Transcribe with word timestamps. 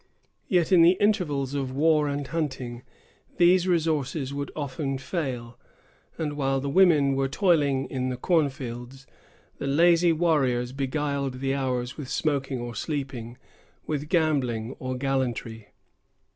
Yet 0.47 0.71
in 0.71 0.81
the 0.81 0.97
intervals 0.99 1.53
of 1.53 1.75
war 1.75 2.07
and 2.07 2.25
hunting, 2.25 2.81
these 3.37 3.67
resources 3.67 4.33
would 4.33 4.49
often 4.55 4.97
fail; 4.97 5.59
and, 6.17 6.33
while 6.33 6.59
the 6.59 6.71
women 6.71 7.13
were 7.15 7.27
toiling 7.27 7.85
in 7.85 8.09
the 8.09 8.17
cornfields, 8.17 9.05
the 9.59 9.67
lazy 9.67 10.11
warriors 10.11 10.71
beguiled 10.71 11.35
the 11.39 11.53
hours 11.53 11.97
with 11.97 12.09
smoking 12.09 12.59
or 12.59 12.73
sleeping, 12.73 13.37
with 13.85 14.09
gambling 14.09 14.75
or 14.79 14.97
gallantry. 14.97 15.67